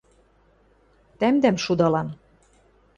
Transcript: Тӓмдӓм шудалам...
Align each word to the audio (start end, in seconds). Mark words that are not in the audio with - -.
Тӓмдӓм 1.19 1.57
шудалам... 1.63 2.09